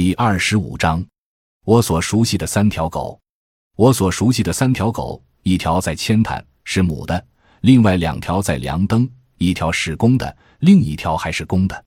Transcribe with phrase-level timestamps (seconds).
[0.00, 1.04] 第二十五章，
[1.64, 3.20] 我所熟悉的三条狗。
[3.74, 7.26] 我所熟悉的三条狗，一条在千坦是母的，
[7.62, 11.84] 另外两条在梁登，一条是公的，另一条还是公的。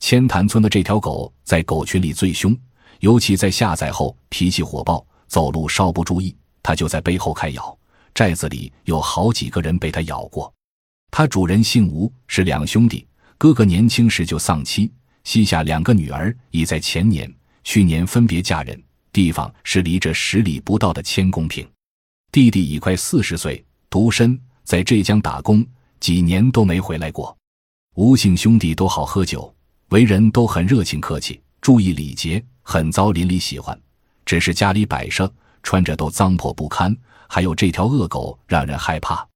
[0.00, 2.54] 千潭村的这条狗在狗群里最凶，
[3.00, 7.78] 尤其在下崽后脾气火爆，走路稍不注意，它就在背后开咬。
[8.14, 10.52] 寨子里有好几个人被它咬过。
[11.10, 14.92] 它主人姓吴，是两兄弟，哥哥年轻时就丧妻。
[15.24, 17.28] 膝下两个女儿已在前年、
[17.66, 18.80] 去年分别嫁人，
[19.12, 21.68] 地方是离这十里不到的千公坪。
[22.30, 25.66] 弟弟已快四十岁，独身，在浙江打工，
[25.98, 27.36] 几年都没回来过。
[27.96, 29.52] 吴姓兄弟都好喝酒，
[29.88, 33.76] 为人都很热情客气，注意礼节，很遭邻里喜欢。
[34.24, 35.30] 只是家里摆设、
[35.64, 36.96] 穿着都脏破不堪，
[37.28, 39.26] 还有这条恶狗让人害怕。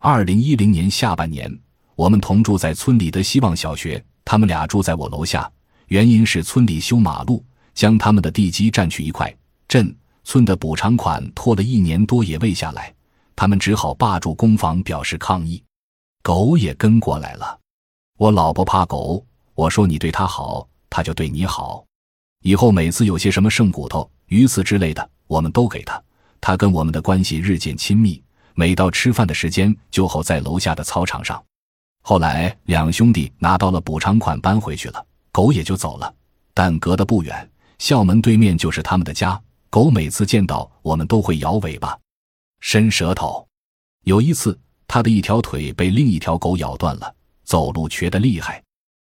[0.00, 1.48] 二零一零年下半年，
[1.94, 4.04] 我们同住在村里的希望小学。
[4.24, 5.48] 他们俩住在我楼下，
[5.86, 7.44] 原因是村里修马路，
[7.78, 9.32] 将他们的地基占去一块，
[9.68, 12.92] 镇村的补偿款拖了一年多也未下来，
[13.36, 15.62] 他们只好霸住公房表示抗议。
[16.20, 17.56] 狗也跟过来了。
[18.16, 21.84] 我老婆怕狗，我说你对它好，它就对你好。
[22.42, 26.02] 以后每次有些什么剩骨头、鱼刺之类的，我们都给它。
[26.40, 28.20] 它跟我们的关系日渐亲密，
[28.56, 31.40] 每到吃饭的时间就候在楼下的操场上。
[32.02, 36.12] 后来，两兄弟拿到了补偿款，搬回去了，狗也就走了。
[36.52, 37.48] 但隔得不远，
[37.78, 39.40] 校门对面就是他们的家。
[39.70, 41.98] 狗每次见到我们都会摇尾巴、
[42.60, 43.46] 伸舌头。
[44.04, 48.62] 有一次，他的一条腿被另一条狗咬断了，走路瘸得厉害。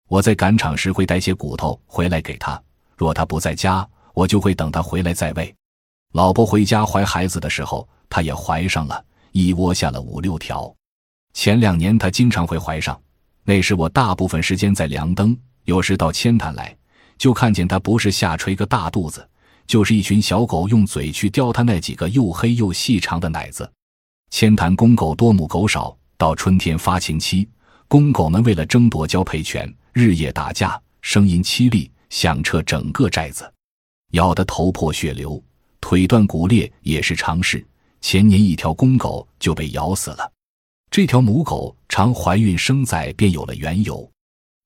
[0.08, 2.62] 我在赶场时会带些骨头回来给他，
[2.96, 5.54] 若他不在家，我就会等他回来再喂。
[6.14, 10.74] 老婆回家怀孩子的时候，他也怀上了，一窝下了五六条。
[11.34, 12.98] 前两年他经常会怀上，
[13.44, 16.74] 那时我大部分时间在梁登，有时到千潭来，
[17.18, 19.28] 就看见他不是下垂个大肚子，
[19.66, 23.70] 就是一群小狗用嘴去叼他那几个又黑又细长的奶子。
[24.32, 27.48] 千潭公狗多，母狗少，到春天发情期，
[27.88, 33.50] 公狗们为了争夺交配权，日夜打架，声音凄厉，响彻整个寨子，
[34.12, 35.42] 咬得头破血流，
[35.80, 37.66] 腿断骨裂也是常事。
[38.02, 40.32] 前年一条公狗就被咬死了。
[40.92, 44.08] 这条母狗常怀孕生崽，便有了缘由。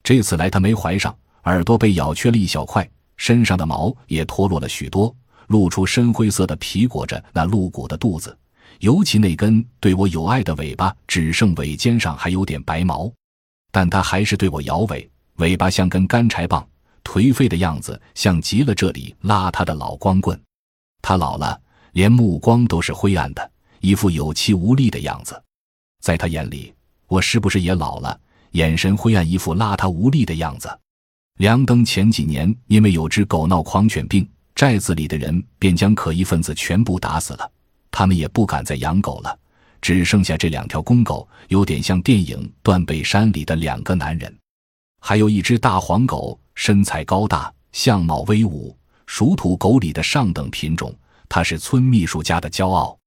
[0.03, 1.15] 这次来，它没怀上，
[1.49, 2.87] 耳朵被咬缺了一小块，
[3.17, 5.13] 身上的毛也脱落了许多，
[5.47, 8.37] 露出深灰色的皮裹着那露骨的肚子，
[8.81, 13.11] 尤其那根对我有爱的尾巴，只剩尾尖上还有点白毛。
[13.71, 16.67] 但它还是对我摇尾，尾巴像根干柴棒，
[17.03, 20.39] 颓废的样子像极了这里拉它的老光棍。
[21.01, 21.59] 它老了，
[21.93, 25.41] 连目光都是灰暗的，一副有气无力的样子。
[26.01, 26.73] 在他眼里，
[27.07, 28.19] 我是不是也老了？
[28.51, 30.67] 眼神灰暗，一副邋遢无力的样子。
[31.39, 37.49] 梁登前几年因为有只狗闹狂犬病，寨子里的人便将可疑分子全部打死了。
[37.89, 39.39] 他们也不敢再养狗了，
[39.79, 44.37] 只剩下这两条公狗，有点像电影《断背山》里的两个男人。
[44.99, 50.93] 还有一只大黄狗，身材高大，相貌威武，属土狗里的上等品种。
[51.29, 52.99] 它是村秘书家的骄傲，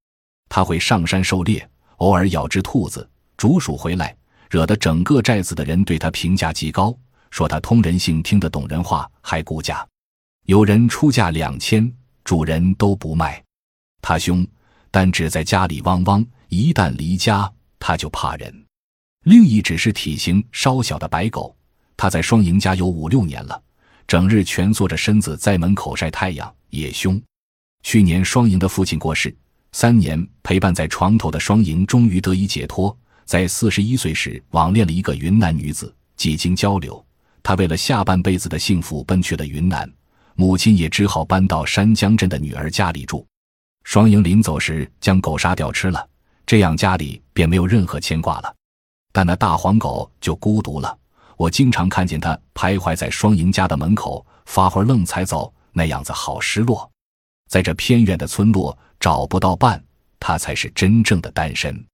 [0.48, 1.68] 它会上山狩猎。
[1.98, 3.06] 偶尔咬只兔子、
[3.36, 4.16] 竹鼠回来，
[4.48, 6.96] 惹得整个寨子的人对他评价极高，
[7.32, 9.84] 说他通人性、听得懂人话，还估价。
[10.44, 11.90] 有人出价两千，
[12.24, 13.42] 主人都不卖。
[14.02, 14.46] 他凶，
[14.90, 18.66] 但只在家里汪汪；一旦离家，他就怕人。
[19.24, 21.56] 另一只是体型稍小的白狗，
[21.96, 23.62] 它在双赢家有五六年了，
[24.06, 27.18] 整日蜷缩着身子在门口晒太阳，也凶。
[27.82, 29.34] 去年双赢的父亲过世。
[29.72, 32.94] 三年陪伴在床头的双赢终于得以解脱，
[33.24, 35.94] 在四十一岁时网恋了一个云南女子。
[36.14, 37.04] 几经交流，
[37.42, 39.90] 他为了下半辈子的幸福奔去了云南，
[40.34, 43.26] 母亲也只好搬到山江镇的女儿家里住。
[43.84, 46.08] 双赢临走时将狗杀掉吃了，
[46.46, 48.54] 这样家里便没有任何牵挂了。
[49.12, 50.96] 但那大黄狗就孤独了，
[51.36, 56.90] 我经常看见它徘徊在双赢家的门口，发会愣才走，那样子好失落。
[57.48, 58.76] 在这偏远的村落。
[59.02, 59.82] 找不到伴，
[60.20, 61.84] 它才是真正的单身。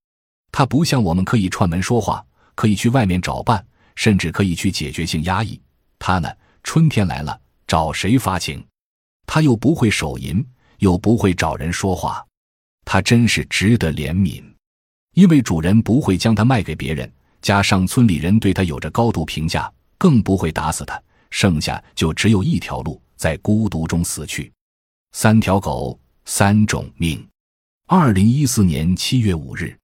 [0.53, 2.23] 它不像我们可以串门说话，
[2.55, 3.67] 可以去外面找伴，
[3.99, 5.61] 甚至可以去解决性压抑。
[5.99, 6.31] 他呢，
[6.63, 8.65] 春天来了，找谁发情？
[9.27, 10.47] 他又不会手淫，
[10.79, 12.25] 又不会找人说话，
[12.85, 14.41] 他真是值得怜悯。
[15.15, 17.13] 因为主人不会将他卖给别人，
[17.43, 21.03] 加上村里人对他有着高度评价，更不会打死他。
[21.31, 24.53] 剩下就只有一条路，在孤独中死去。
[25.13, 25.99] 三条狗。
[26.31, 27.27] 三种命。
[27.87, 29.78] 二零一四年七月五日。